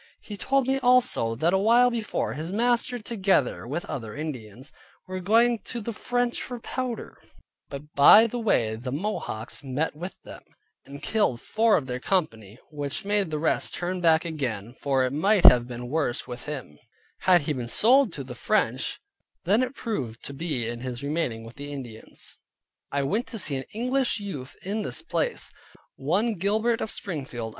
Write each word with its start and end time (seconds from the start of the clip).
He 0.19 0.35
told 0.35 0.65
me 0.67 0.79
also, 0.79 1.35
that 1.35 1.53
awhile 1.53 1.91
before, 1.91 2.33
his 2.33 2.51
master 2.51 2.97
(together 2.97 3.67
with 3.67 3.85
other 3.85 4.15
Indians) 4.15 4.73
were 5.05 5.19
going 5.19 5.59
to 5.65 5.79
the 5.79 5.93
French 5.93 6.41
for 6.41 6.59
powder; 6.59 7.21
but 7.69 7.93
by 7.93 8.25
the 8.25 8.39
way 8.39 8.75
the 8.75 8.91
Mohawks 8.91 9.63
met 9.63 9.95
with 9.95 10.15
them, 10.23 10.41
and 10.87 11.03
killed 11.03 11.39
four 11.39 11.77
of 11.77 11.85
their 11.85 11.99
company, 11.99 12.57
which 12.71 13.05
made 13.05 13.29
the 13.29 13.37
rest 13.37 13.75
turn 13.75 14.01
back 14.01 14.25
again, 14.25 14.73
for 14.73 15.03
it 15.05 15.13
might 15.13 15.43
have 15.45 15.67
been 15.67 15.87
worse 15.87 16.27
with 16.27 16.45
him, 16.47 16.79
had 17.19 17.41
he 17.41 17.53
been 17.53 17.67
sold 17.67 18.11
to 18.13 18.23
the 18.23 18.33
French, 18.33 18.99
than 19.43 19.61
it 19.61 19.75
proved 19.75 20.23
to 20.25 20.33
be 20.33 20.67
in 20.67 20.79
his 20.79 21.03
remaining 21.03 21.43
with 21.43 21.57
the 21.57 21.71
Indians. 21.71 22.37
I 22.91 23.03
went 23.03 23.27
to 23.27 23.37
see 23.37 23.55
an 23.55 23.65
English 23.71 24.19
youth 24.19 24.55
in 24.63 24.81
this 24.81 25.03
place, 25.03 25.51
one 25.95 26.31
John 26.31 26.39
Gilbert 26.39 26.81
of 26.81 26.89
Springfield. 26.89 27.49